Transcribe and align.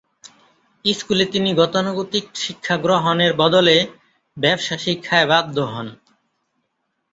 স্কুলে 0.85 1.25
তিনি 1.25 1.49
গতানুগতিক 1.53 2.25
শিক্ষা 2.35 2.75
গ্রহণের 2.77 3.31
বদলে 3.33 3.77
ব্যবসা 4.37 4.75
শিক্ষায় 4.77 5.27
বাধ্য 5.27 5.55
হন। 5.71 5.87